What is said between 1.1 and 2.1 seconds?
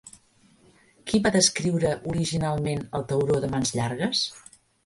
Qui va descriure